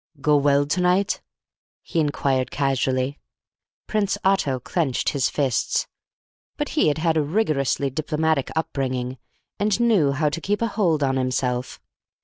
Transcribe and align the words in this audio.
"Go 0.19 0.35
well 0.35 0.65
to 0.65 0.81
night?" 0.81 1.21
he 1.83 1.99
inquired 1.99 2.49
casually. 2.49 3.19
Prince 3.85 4.17
Otto 4.25 4.59
clenched 4.59 5.09
his 5.09 5.29
fists; 5.29 5.85
but 6.57 6.69
he 6.69 6.87
had 6.87 6.97
had 6.97 7.17
a 7.17 7.21
rigorously 7.21 7.91
diplomatic 7.91 8.49
up 8.55 8.73
bringing, 8.73 9.19
and 9.59 9.79
knew 9.79 10.11
how 10.13 10.29
to 10.29 10.41
keep 10.41 10.63
a 10.63 10.67
hold 10.69 11.03
on 11.03 11.17
himself. 11.17 11.79